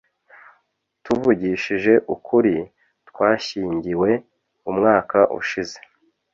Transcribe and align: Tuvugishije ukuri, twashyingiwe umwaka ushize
Tuvugishije 1.03 1.93
ukuri, 2.15 2.55
twashyingiwe 3.09 4.09
umwaka 4.69 5.19
ushize 5.39 5.77